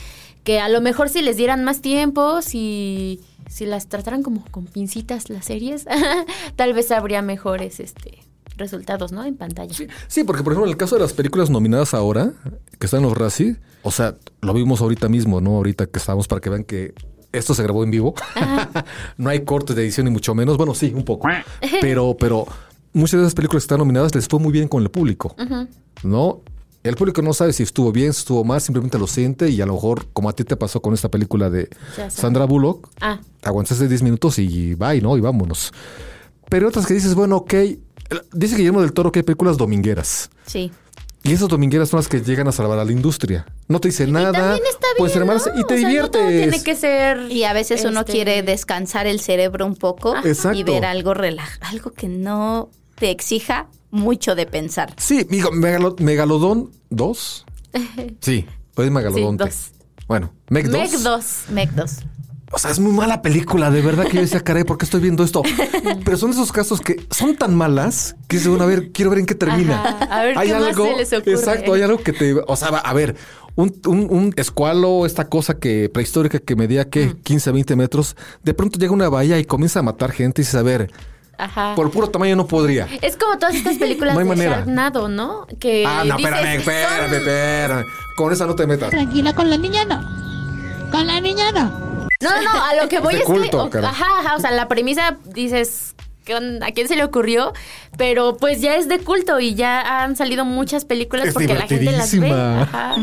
[0.44, 4.66] que a lo mejor si les dieran más tiempo, si, si las trataran como con
[4.66, 5.86] pincitas las series,
[6.56, 8.20] tal vez habría mejores este
[8.56, 9.26] resultados, ¿no?
[9.26, 9.74] En pantalla.
[10.08, 12.34] Sí, porque por ejemplo en el caso de las películas nominadas ahora,
[12.80, 15.52] que están en los Razzie, o sea, lo vimos ahorita mismo, ¿no?
[15.52, 16.94] Ahorita que estábamos para que vean que
[17.32, 18.14] esto se grabó en vivo.
[19.18, 20.56] no hay cortes de edición ni mucho menos.
[20.56, 21.28] Bueno, sí, un poco.
[21.82, 22.46] Pero, pero
[22.94, 25.36] muchas de esas películas que están nominadas les fue muy bien con el público.
[26.04, 26.42] ¿No?
[26.84, 29.66] El público no sabe si estuvo bien, si estuvo mal, simplemente lo siente y a
[29.66, 31.70] lo mejor, como a ti te pasó con esta película de.
[32.10, 35.16] Sandra Bullock, Ah, aguantaste 10 minutos y bye, ¿no?
[35.18, 35.72] Y vámonos.
[36.50, 37.54] Pero otras que dices, bueno, ok.
[38.34, 40.30] Dice Guillermo del Toro que hay películas domingueras.
[40.46, 40.72] Sí.
[41.24, 43.46] Y esas domingueras son las que llegan a salvar a la industria.
[43.70, 44.34] No te dice nada.
[44.34, 45.62] también está bien, puedes hermanarse ¿no?
[45.62, 46.22] y te O sea, no diviertes.
[46.22, 47.32] todo tiene que ser...
[47.32, 50.16] Y a veces uno este, quiere descansar el cerebro un poco
[50.54, 54.94] y ver algo relaj algo que no te exija mucho de pensar.
[54.98, 57.46] Sí, digo, Megalo- Megalodón 2.
[58.20, 59.46] Sí, o es Megalodonte.
[59.46, 59.72] dos.
[60.08, 60.74] Bueno, Meg 2.
[60.74, 61.26] Meg 2.
[61.52, 61.92] Mec 2.
[62.56, 65.02] O sea, es muy mala película, de verdad que yo decía, caray, ¿por qué estoy
[65.02, 65.42] viendo esto?
[66.06, 69.20] Pero son esos casos que son tan malas que dices, bueno, a ver, quiero ver
[69.20, 69.82] en qué termina.
[69.84, 71.32] Ajá, a ver qué más se les ocurre.
[71.34, 72.36] Exacto, hay algo que te.
[72.48, 73.16] O sea, a ver,
[73.56, 77.16] un, un, un escualo, esta cosa que prehistórica que medía, ¿qué?
[77.24, 78.16] 15, 20 metros.
[78.44, 80.92] De pronto llega una bahía y comienza a matar gente y dices, a ver,
[81.38, 81.74] Ajá.
[81.76, 82.88] por puro tamaño no podría.
[83.02, 84.56] Es como todas estas películas No hay de manera.
[84.58, 85.48] Sharknado, ¿no?
[85.60, 87.86] Que Ah, no, dices, espérame, espérame, espérame.
[88.16, 88.90] Con esa no te metas.
[88.92, 90.02] Tranquila, con la niña no.
[90.92, 91.64] Con la niña no.
[92.22, 93.58] No, no, a lo que voy De es culto, que...
[93.58, 93.90] o- cara.
[93.90, 95.96] Ajá, ajá, o sea, la premisa dices...
[96.62, 97.52] ¿A quién se le ocurrió?
[97.98, 101.68] Pero pues ya es de culto y ya han salido muchas películas Es porque la
[101.68, 102.32] gente las ve.
[102.32, 102.96] Ajá.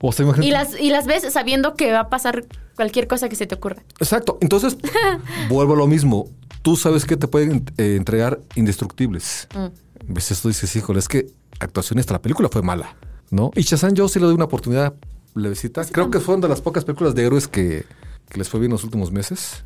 [0.00, 0.48] O sea, imagínate.
[0.48, 3.54] Y las, y las ves sabiendo que va a pasar cualquier cosa que se te
[3.54, 3.84] ocurra.
[4.00, 4.38] Exacto.
[4.40, 4.76] Entonces,
[5.48, 6.26] vuelvo a lo mismo.
[6.64, 9.48] Tú sabes que te pueden eh, entregar indestructibles.
[9.54, 10.12] Mm.
[10.14, 11.26] Ves esto y dices, híjole, es que
[11.60, 12.96] actuación esta la película fue mala,
[13.30, 13.50] ¿no?
[13.54, 14.94] Y Shazam yo sí le doy una oportunidad
[15.34, 15.84] levecita.
[15.84, 17.84] Creo que fueron de las pocas películas de héroes que,
[18.30, 19.62] que les fue bien los últimos meses.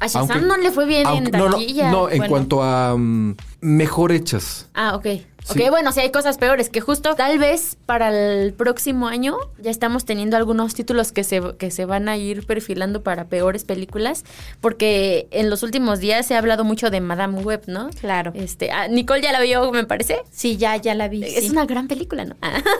[0.00, 1.90] A Shazam Aunque- no le fue bien aunque- en no, no, taquilla.
[1.92, 4.66] no, en cuanto a mm, mejor hechas.
[4.74, 5.06] Ah, ok.
[5.44, 5.60] Sí.
[5.62, 9.70] Ok, bueno, sí hay cosas peores, que justo tal vez para el próximo año ya
[9.70, 14.24] estamos teniendo algunos títulos que se, que se van a ir perfilando para peores películas,
[14.60, 17.90] porque en los últimos días se ha hablado mucho de Madame Web, ¿no?
[18.00, 18.32] Claro.
[18.34, 20.22] Este, ah, Nicole ya la vio, me parece.
[20.30, 21.24] Sí, ya, ya la vi.
[21.24, 21.50] Es sí.
[21.50, 22.36] una gran película, ¿no?
[22.42, 22.60] Ah.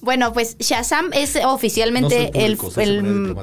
[0.00, 3.34] Bueno, pues Shazam es oficialmente el, el,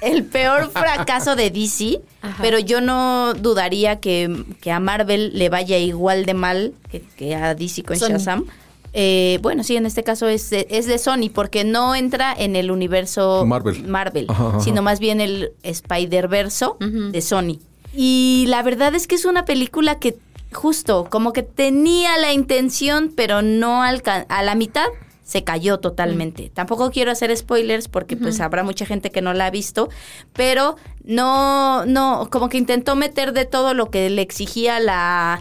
[0.00, 2.40] el peor fracaso de DC, Ajá.
[2.40, 7.23] pero yo no dudaría que, que a Marvel le vaya igual de mal que, que
[7.32, 8.08] a DC con Sony.
[8.10, 8.44] Shazam.
[8.92, 12.54] Eh, bueno, sí, en este caso es de, es de Sony, porque no entra en
[12.54, 14.26] el universo Marvel.
[14.28, 14.60] Ajá, ajá.
[14.60, 17.58] sino más bien el Spider-Verso de Sony.
[17.92, 20.16] Y la verdad es que es una película que
[20.52, 24.86] justo como que tenía la intención, pero no a la mitad
[25.24, 26.50] se cayó totalmente.
[26.52, 29.88] Tampoco quiero hacer spoilers porque pues habrá mucha gente que no la ha visto,
[30.34, 35.40] pero no, no, como que intentó meter de todo lo que le exigía la,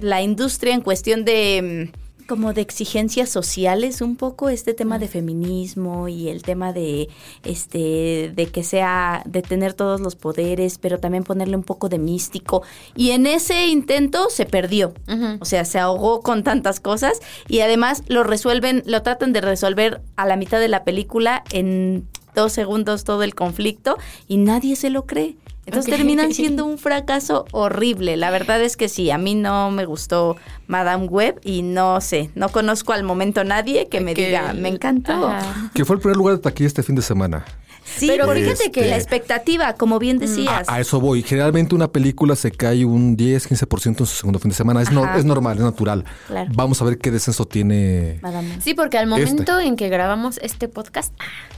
[0.00, 5.08] la industria en cuestión de mm, como de exigencias sociales un poco este tema de
[5.08, 7.08] feminismo y el tema de
[7.44, 11.98] este de que sea de tener todos los poderes pero también ponerle un poco de
[11.98, 12.62] místico.
[12.96, 14.94] Y en ese intento se perdió.
[15.40, 20.00] O sea se ahogó con tantas cosas y además lo resuelven lo tratan de resolver
[20.16, 24.90] a la mitad de la película en dos segundos todo el conflicto y nadie se
[24.90, 28.16] lo cree entonces terminan siendo un fracaso horrible.
[28.16, 32.30] La verdad es que sí, a mí no me gustó Madame Web y no sé,
[32.34, 35.28] no conozco al momento nadie que me Que- diga, me encantó.
[35.28, 35.70] Ajá.
[35.74, 37.44] Que fue el primer lugar de taquilla este fin de semana.
[37.84, 40.68] Sí, Pero fíjate que- la expectativa, como bien decías.
[40.68, 41.22] A, a eso voy.
[41.22, 44.80] Generalmente una película se cae un 10, 15% en su segundo fin de semana.
[44.82, 46.04] Es, no- es normal, es natural.
[46.28, 46.50] Claro.
[46.54, 48.18] Vamos a ver qué descenso tiene.
[48.22, 48.60] Madame.
[48.60, 51.12] Sí, porque al momento en que grabamos este podcast,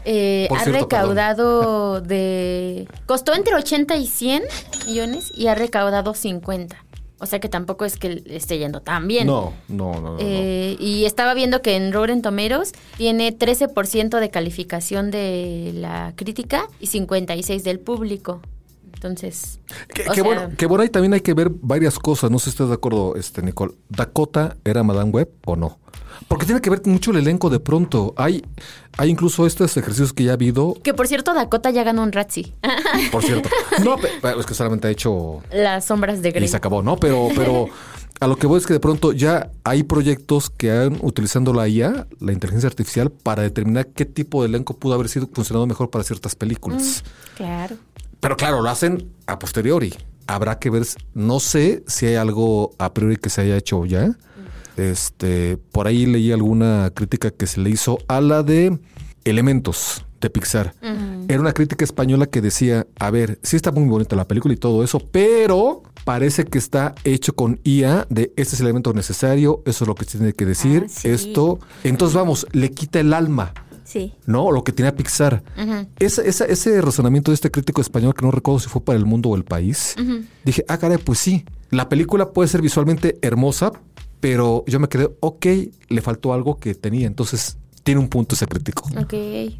[0.04, 2.88] eh, Por ha cierto, recaudado de...
[3.06, 4.42] Costó entre 80 y 100
[4.86, 6.76] millones y ha recaudado 50.
[7.24, 9.26] O sea que tampoco es que esté yendo tan bien.
[9.26, 10.12] No, no, no, no.
[10.12, 10.16] no.
[10.20, 16.68] Eh, y estaba viendo que en Rotten Tomeros tiene 13% de calificación de la crítica
[16.80, 18.42] y 56% del público.
[18.92, 19.58] Entonces,
[19.88, 22.30] Que, o que sea, bueno, que bueno, ahí también hay que ver varias cosas.
[22.30, 23.72] No sé si estás de acuerdo, este, Nicole.
[23.88, 25.78] ¿Dakota era Madame Web o no?
[26.28, 28.14] Porque tiene que ver mucho el elenco de pronto.
[28.16, 28.44] Hay,
[28.96, 32.12] hay incluso estos ejercicios que ya ha habido, Que por cierto, Dakota ya ganó un
[32.12, 32.52] Razzie.
[33.12, 33.48] por cierto.
[33.84, 36.48] No, pe- pe- es que solamente ha hecho Las sombras de y Grey.
[36.48, 36.96] se acabó, ¿no?
[36.96, 37.68] Pero, pero
[38.20, 41.68] a lo que voy es que de pronto ya hay proyectos que han utilizando la
[41.68, 45.90] IA, la inteligencia artificial, para determinar qué tipo de elenco pudo haber sido funcionado mejor
[45.90, 47.02] para ciertas películas.
[47.36, 47.76] Claro.
[48.20, 49.92] Pero claro, lo hacen a posteriori.
[50.26, 54.16] Habrá que ver, no sé si hay algo a priori que se haya hecho ya.
[54.76, 58.78] Este, por ahí leí alguna crítica que se le hizo a la de
[59.24, 60.74] Elementos de Pixar.
[61.28, 64.56] Era una crítica española que decía, a ver, sí está muy bonita la película y
[64.56, 69.62] todo eso, pero parece que está hecho con IA de este es el elemento necesario,
[69.66, 71.08] eso es lo que tiene que decir, Ah, sí.
[71.08, 71.58] esto.
[71.82, 73.52] Entonces vamos, le quita el alma.
[73.84, 74.14] Sí.
[74.26, 74.50] ¿no?
[74.50, 75.42] Lo que tenía Pixar.
[75.98, 79.04] Esa- esa- ese razonamiento de este crítico español, que no recuerdo si fue para el
[79.04, 79.94] mundo o el país,
[80.44, 83.72] dije, ah, caray, pues sí, la película puede ser visualmente hermosa,
[84.24, 85.46] pero yo me quedé, ok,
[85.90, 87.06] le faltó algo que tenía.
[87.06, 88.88] Entonces, tiene un punto ese crítico.
[88.98, 89.12] Ok.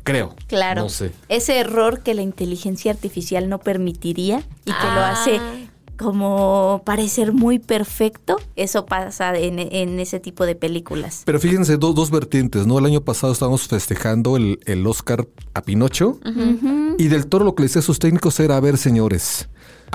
[0.05, 0.35] Creo.
[0.47, 0.85] Claro.
[0.85, 1.13] No sé.
[1.29, 5.11] Ese error que la inteligencia artificial no permitiría y que lo Ah.
[5.13, 5.39] hace
[5.99, 11.23] como parecer muy perfecto, eso pasa en, en ese tipo de películas.
[11.27, 12.79] Pero fíjense, do- dos vertientes, ¿no?
[12.79, 16.19] El año pasado estábamos festejando el, el Oscar a Pinocho
[16.99, 19.49] y del toro lo que le decía a sus técnicos era, a ver, señores,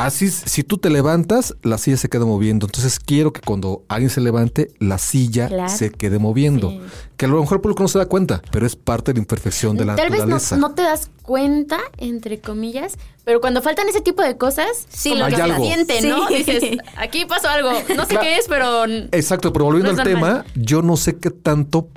[0.05, 2.65] así si tú te levantas, la silla se queda moviendo.
[2.67, 5.69] Entonces quiero que cuando alguien se levante, la silla Claro.
[5.69, 6.73] se quede moviendo.
[7.17, 9.19] Que a lo mejor el público no se da cuenta, pero es parte de la
[9.23, 13.87] imperfección de la Tal vez no, no te das cuenta, entre comillas, pero cuando faltan
[13.89, 15.63] ese tipo de cosas, Sí, lo que se algo.
[15.63, 16.27] siente, ¿no?
[16.27, 16.35] Sí.
[16.37, 16.63] Dices,
[16.97, 18.21] aquí pasó algo, no sé Claro.
[18.21, 18.85] qué es, pero...
[19.11, 21.89] Exacto, pero volviendo No al tema, yo no sé qué tanto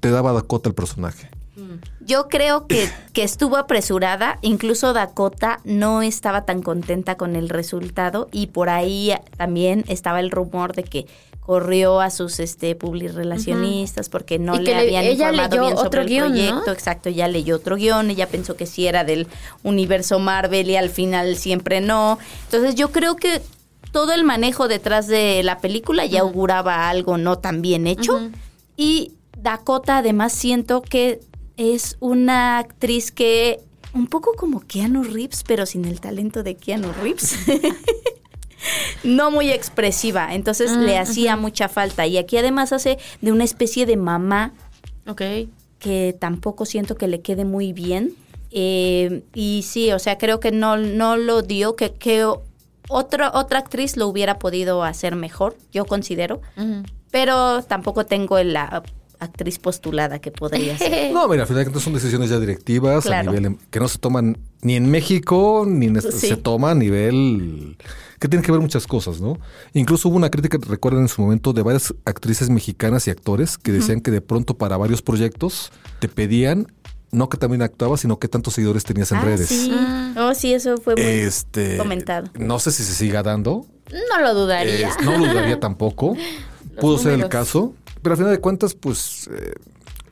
[0.00, 1.30] te daba Dakota el personaje.
[2.06, 8.28] Yo creo que, que estuvo apresurada, incluso Dakota no estaba tan contenta con el resultado
[8.30, 11.06] y por ahí también estaba el rumor de que
[11.40, 15.88] corrió a sus este publirelacionistas porque no Y le habían ella informado leyó bien sobre
[15.88, 16.34] otro el guion, ¿no?
[16.34, 16.72] proyecto.
[16.72, 19.28] Exacto, ya leyó otro guion, ella pensó que sí era del
[19.62, 22.18] universo Marvel y al final siempre no.
[22.44, 23.42] Entonces yo creo que
[23.92, 28.30] todo el manejo detrás de la película ya auguraba algo no tan bien hecho.
[28.76, 31.20] Y Dakota además siento que
[31.56, 33.60] es una actriz que
[33.94, 37.34] un poco como Keanu Reeves, pero sin el talento de Keanu Reeves.
[39.04, 42.06] no muy expresiva, entonces le hacía mucha falta.
[42.06, 44.52] Y aquí además hace de una especie de mamá
[45.06, 45.22] Ok.
[45.78, 48.14] que tampoco siento que le quede muy bien.
[48.50, 52.26] Eh, y sí, o sea, creo que no, no lo dio, que, que
[52.88, 56.40] otra, otra actriz lo hubiera podido hacer mejor, yo considero.
[57.10, 58.82] Pero tampoco tengo la
[59.20, 61.10] actriz postulada que podría ser.
[61.12, 63.30] No, mira, al final de cuentas son decisiones ya directivas Claro.
[63.30, 66.28] a nivel em- que no se toman ni en México ni en este- Sí.
[66.28, 67.76] se toma a nivel
[68.18, 69.38] que tiene que ver muchas cosas, ¿no?
[69.74, 73.72] Incluso hubo una crítica, recuerden en su momento, de varias actrices mexicanas y actores que
[73.72, 76.66] decían que de pronto para varios proyectos te pedían
[77.12, 79.48] no que también actuabas, sino que tantos seguidores tenías en Ah, redes.
[79.48, 79.72] sí.
[80.18, 82.28] Oh, sí, eso fue muy Este comentado.
[82.38, 83.64] No sé si se siga dando.
[84.10, 84.90] No lo dudaría.
[85.04, 86.16] No lo dudaría tampoco.
[86.80, 87.74] Pudo ser el caso.
[88.06, 89.54] Pero al final de cuentas, pues, eh,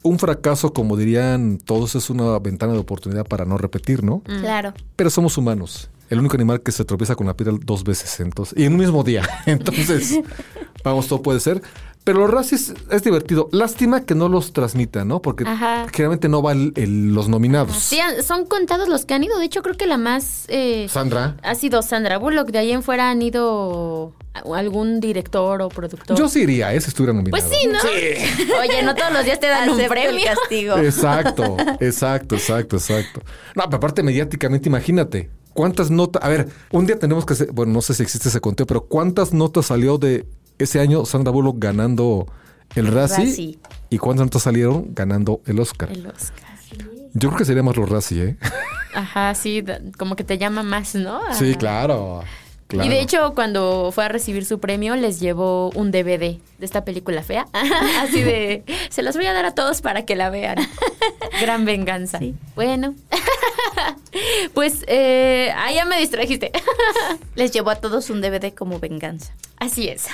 [0.03, 4.21] un fracaso, como dirían todos, es una ventana de oportunidad para no repetir, ¿no?
[4.25, 4.75] Claro.
[4.97, 5.91] Pero somos humanos.
[6.11, 8.81] El único animal que se tropieza con la piedra dos veces entonces, y en un
[8.81, 9.23] mismo día.
[9.47, 10.19] Entonces,
[10.83, 11.63] vamos, todo puede ser.
[12.05, 13.49] Pero los racis es divertido.
[13.51, 15.23] Lástima que no los transmitan, ¿no?
[15.23, 15.87] Porque Ajá.
[15.91, 17.75] generalmente no van los nominados.
[17.77, 19.39] Sí, han- son contados los que han ido.
[19.39, 20.45] De hecho, creo que la más...
[20.49, 21.37] eh, Sandra.
[21.43, 22.51] ha sido Sandra Bullock.
[22.51, 24.13] De ahí en fuera han ido
[24.55, 26.19] algún director o productor.
[26.19, 26.81] Yo sí iría, ¿eh?
[26.83, 27.43] Si estuviera nominado.
[27.43, 27.79] Pues sí, ¿no?
[28.61, 30.25] Oye, no todos los días te dan un Acepto el premio.
[30.27, 30.77] castigo.
[30.79, 33.21] Exacto, exacto, exacto, exacto.
[33.55, 35.31] No, pero aparte mediáticamente, imagínate.
[35.55, 36.23] ¿Cuántas notas?
[36.23, 38.87] A ver, un día tenemos que hacer, bueno, no sé si existe ese conteo, pero
[38.87, 40.27] ¿cuántas notas salió de
[40.59, 42.27] ese año Sandra Bullock ganando
[42.75, 43.27] el Razzie?
[43.27, 43.59] Razzie.
[43.91, 45.91] ¿Y cuántas notas salieron ganando el Oscar?
[45.93, 46.55] El Oscar.
[47.13, 48.37] Yo creo que sería más los Razzie, ¿eh?
[48.95, 49.65] Ajá, sí,
[49.99, 51.21] como que te llama más, ¿no?
[51.33, 52.23] Sí, claro.
[52.67, 52.87] claro.
[52.87, 56.85] Y de hecho, cuando fue a recibir su premio, les llevó un DVD de esta
[56.85, 57.47] película fea.
[58.01, 60.57] Así de, se los voy a dar a todos para que la vean.
[61.41, 62.21] Gran venganza.
[62.57, 62.95] Bueno.
[64.55, 66.51] pues, eh, ah, ya me distrajiste.
[67.37, 69.35] Les llevó a todos un DVD como venganza.
[69.65, 70.07] Así es.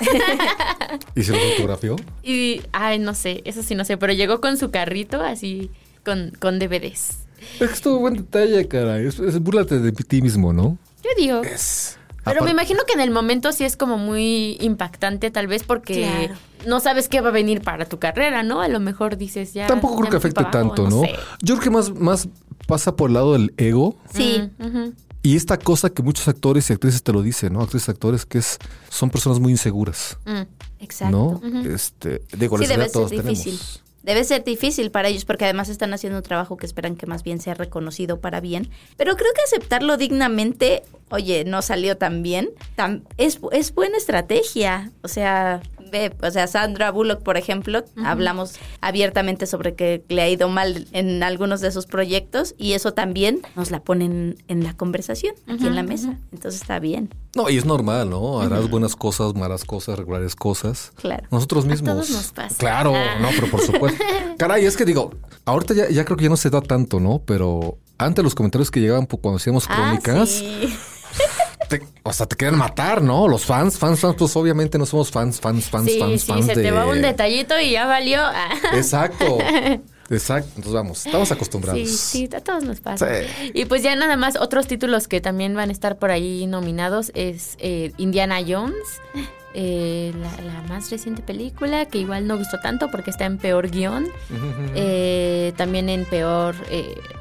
[1.15, 1.97] ¿Y se lo fotografió?
[2.23, 5.71] y, ay, no sé, eso sí no sé, pero llegó con su carrito así,
[6.05, 7.19] con, con DVDs.
[7.59, 8.99] Es que estuvo buen detalle, cara.
[8.99, 10.77] Es, es búrlate de ti mismo, ¿no?
[11.03, 11.43] Yo digo.
[11.43, 11.97] Es.
[12.23, 16.03] Pero me imagino que en el momento sí es como muy impactante, tal vez porque
[16.03, 16.35] Claro.
[16.67, 18.61] no sabes qué va a venir para tu carrera, ¿no?
[18.61, 19.67] A lo mejor dices ya.
[19.67, 21.01] Tampoco ya creo que afecte abajo, tanto, ¿no?
[21.01, 21.15] sé.
[21.41, 22.29] Yo creo que más, más
[22.67, 24.51] pasa por el lado del ego Sí.
[24.59, 24.93] Ujú.
[25.23, 27.61] Y esta cosa que muchos actores y actrices te lo dicen, ¿no?
[27.63, 30.43] Actrices y actores que es, son personas muy inseguras, Mm,
[30.81, 31.41] Exacto.
[31.43, 31.61] ¿no?
[31.75, 33.53] Este, digo, Sí, debe ser todos difícil.
[33.59, 33.83] tenemos.
[34.03, 37.23] Debe ser difícil para ellos porque además están haciendo un trabajo que esperan que más
[37.23, 38.71] bien sea reconocido para bien.
[38.97, 44.91] Pero creo que aceptarlo dignamente, oye, no salió tan bien, tam- es, es buena estrategia.
[45.03, 50.29] O sea, ve, o sea, Sandra Bullock, por ejemplo, hablamos abiertamente sobre que le ha
[50.29, 54.75] ido mal en algunos de sus proyectos y eso también nos la ponen en la
[54.77, 56.19] conversación aquí en la mesa.
[56.33, 58.41] Entonces está bien, No, y es normal, ¿no?
[58.41, 60.93] Harás buenas cosas, malas cosas, regulares cosas.
[60.97, 61.27] claro.
[61.31, 61.91] Nosotros mismos.
[61.93, 62.57] todos nos pasa.
[62.59, 63.19] Claro, Ah.
[63.21, 64.03] no, pero por supuesto.
[64.39, 65.13] Caray, es que digo,
[65.45, 67.21] ahorita ya, ya creo que ya no se da tanto, ¿no?
[67.25, 70.75] Pero antes los comentarios que llegaban cuando hacíamos Ah, crónicas, sí.
[71.71, 73.27] Te- o sea, te querían matar, ¿no?
[73.29, 76.47] Los fans, fans, fans, pues obviamente no somos fans, fans, fans, sí, fans, sí, fans
[76.47, 76.63] se de...
[76.63, 78.21] te va un detallito y ya valió.
[78.75, 79.39] Exacto.
[80.11, 80.49] Exacto.
[80.57, 81.81] Entonces vamos, estamos acostumbrados.
[81.89, 83.07] Sí, sí, a todos nos pasa.
[83.09, 83.53] Sí.
[83.55, 87.13] Y pues ya nada más, otros títulos que también van a estar por ahí nominados
[87.15, 88.75] es eh, Indiana Jones,
[89.55, 93.71] eh, la, la más reciente película, que igual no gustó tanto porque está en peor
[93.71, 94.09] guion,
[94.75, 96.57] eh, también en peor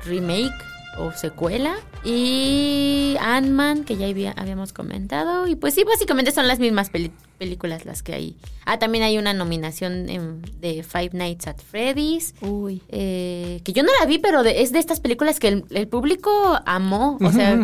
[0.05, 0.53] remake
[0.97, 6.59] o secuela, y Ant-Man, que ya había- habíamos comentado, y pues sí, básicamente son las
[6.59, 6.89] mismas
[7.37, 8.37] películas las que hay.
[8.65, 12.33] Ah, también hay una nominación en- de Five Nights at Freddy's.
[12.41, 12.81] Uy.
[12.89, 15.87] Eh, que yo no la vi, pero de- es de estas películas que el, el
[15.87, 17.17] público amó.
[17.21, 17.57] O sea,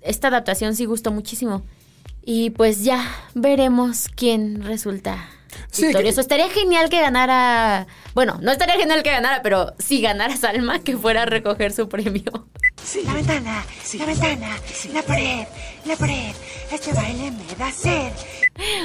[0.00, 1.62] esta adaptación sí gustó muchísimo.
[2.26, 5.28] Y pues ya veremos quién resulta
[5.70, 6.16] Sí, victorioso.
[6.16, 7.86] que- Estaría genial que ganara.
[8.14, 11.88] Bueno, no estaría genial que ganara, pero si ganara Salma, que fuera a recoger su
[11.88, 12.48] premio.
[13.04, 13.64] La ventana,
[13.98, 14.56] la ventana,
[14.92, 15.46] la pared,
[15.86, 16.34] la pared.
[16.70, 18.12] Este baile me da sed.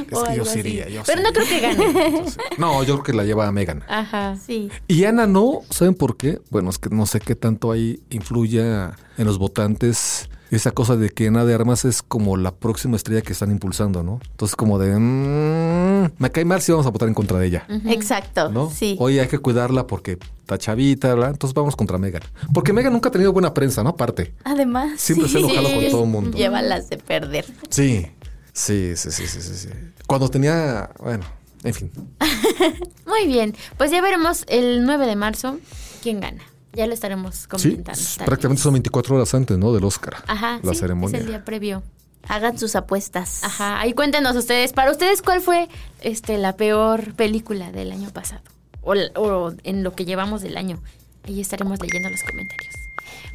[0.09, 0.59] Es o que yo sí así.
[0.59, 2.23] iría, yo Pero no creo que gane.
[2.57, 3.83] No, yo creo que la lleva Megan.
[3.89, 4.37] Ajá.
[4.37, 4.69] Sí.
[4.87, 6.39] Y Ana no, ¿saben por qué?
[6.49, 11.09] Bueno, es que no sé qué tanto ahí influya en los votantes esa cosa de
[11.09, 14.19] que Ana de Armas es como la próxima estrella que están impulsando, ¿no?
[14.31, 17.65] Entonces como de, mm, me cae mal si vamos a votar en contra de ella,
[17.87, 18.49] Exacto.
[18.49, 18.69] ¿no?
[18.71, 18.95] Sí.
[18.99, 21.31] Oye, hay que cuidarla porque está chavita, ¿verdad?
[21.31, 22.23] Entonces vamos contra Megan.
[22.53, 23.89] Porque Megan nunca ha tenido buena prensa, ¿no?
[23.91, 24.33] Aparte.
[24.43, 25.33] Además, Siempre sí.
[25.33, 26.37] se enojado con todo el mundo.
[26.37, 27.45] Lleva las de perder.
[27.69, 28.07] Sí,
[28.53, 29.69] sí, sí, sí, sí, sí, sí.
[30.07, 31.25] Cuando tenía, bueno,
[31.63, 31.91] en fin.
[33.05, 33.55] Muy bien.
[33.77, 35.57] Pues ya veremos el 9 de marzo
[36.01, 36.41] quién gana.
[36.73, 37.91] Ya lo estaremos Sí, comentando.
[37.99, 39.73] s- tal prácticamente son 24 horas antes, ¿no?
[39.73, 40.17] Del Oscar.
[40.27, 41.17] Ajá, La sí, ceremonia.
[41.17, 41.83] es el día previo.
[42.27, 43.43] Hagan sus apuestas.
[43.43, 45.67] Ajá, ahí cuéntenos ustedes, para ustedes, ¿cuál fue
[46.01, 48.41] este la peor película del año pasado?
[48.81, 50.79] O, en lo que llevamos del año.
[51.23, 52.75] Ahí estaremos leyendo los comentarios.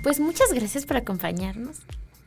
[0.03, 1.79] Pues muchas gracias por acompañarnos.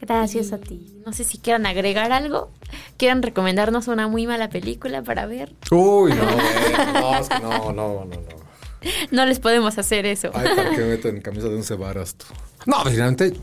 [0.02, 1.02] Gracias Y a ti.
[1.06, 2.52] No sé si quieran agregar algo,
[2.98, 5.54] quieran recomendarnos una muy mala película para ver.
[5.72, 6.26] Uy, no,
[7.40, 8.47] no, no, no, no,
[9.12, 9.26] no.
[9.26, 10.30] Les podemos hacer eso.
[10.34, 12.26] Ay, ¿para qué me meten en camisa de once varas tú?
[12.66, 13.34] No, finalmente,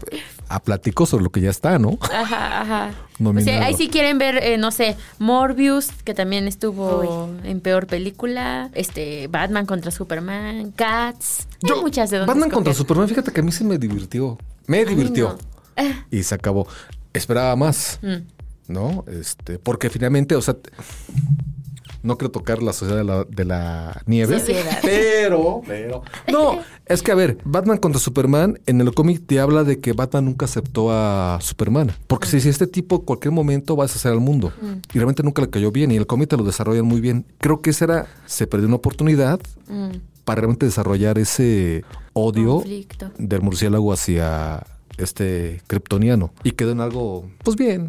[0.49, 1.99] a platico sobre lo que ya está, ¿no?
[2.03, 2.91] Ajá, ajá.
[3.25, 7.87] O sea, ahí sí quieren ver, eh, no sé, Morbius, que también estuvo en peor
[7.87, 12.75] película, este, Batman contra Superman, Cats, hay muchas de donde Batman contra.
[12.75, 14.37] Superman, fíjate que a mí se me divirtió.
[14.67, 15.39] Me divirtió.
[15.79, 15.85] no.
[16.11, 16.67] Y se acabó.
[17.15, 18.27] Esperaba más, Mm.
[18.73, 19.05] ¿no?
[19.09, 20.57] Este, porque finalmente, o sea,
[22.05, 24.39] no quiero tocar la sociedad de la, de la nieve.
[24.39, 24.79] Sociedad.
[24.83, 26.03] Pero, pero.
[26.31, 29.93] No, es que a ver, Batman contra Superman, en el cómic te habla de que
[29.93, 31.93] Batman nunca aceptó a Superman.
[32.07, 34.53] Porque si, si este tipo en cualquier momento va a hacer al mundo.
[34.93, 35.91] Y realmente nunca le cayó bien.
[35.91, 37.27] Y el cómic te lo desarrollan muy bien.
[37.39, 43.11] Creo que esa era, se perdió una oportunidad Mm, para realmente desarrollar ese odio conflicto.
[43.19, 44.63] del murciélago hacia
[44.99, 46.33] este kryptoniano.
[46.45, 47.89] Y quedó en algo, pues bien.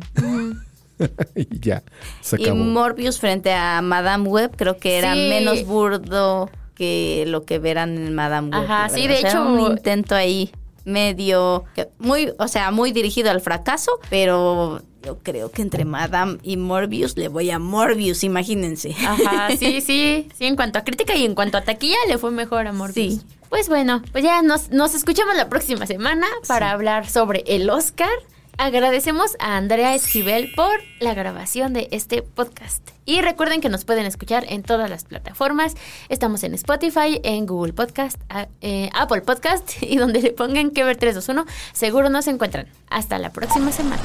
[1.36, 1.84] y ya,
[2.22, 2.58] se Y acabó.
[2.64, 5.28] Morbius frente a Madame Web creo que era Sí.
[5.30, 8.70] menos burdo que lo que verán en Madame Web.
[8.70, 10.52] Ajá, sí, de O sea, hecho- un intento ahí
[10.84, 11.64] medio
[11.98, 17.18] muy, o sea, muy dirigido al fracaso, pero yo creo que entre Madame y Morbius
[17.18, 18.96] le voy a Morbius, imagínense.
[19.06, 20.28] Ajá, sí, sí.
[20.38, 23.16] Sí, en cuanto a crítica y en cuanto a taquilla, le fue mejor a Morbius.
[23.16, 23.22] Sí.
[23.50, 28.10] Pues bueno, pues ya nos, nos escuchamos la próxima semana para hablar sobre el Oscar.
[28.58, 32.88] Agradecemos a Andrea Esquivel por la grabación de este podcast.
[33.06, 35.76] Y recuerden que nos pueden escuchar en todas las plataformas.
[36.10, 40.84] Estamos en Spotify, en Google Podcast, a- eh, Apple Podcast y donde le pongan que
[40.84, 42.68] ver 321, seguro nos encuentran.
[42.90, 44.02] Hasta la próxima semana.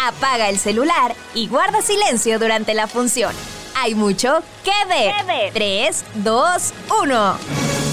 [0.00, 3.34] Apaga el celular y guarda silencio durante la función.
[3.74, 5.52] Hay mucho que ver.
[5.52, 7.87] 3, 2, 1.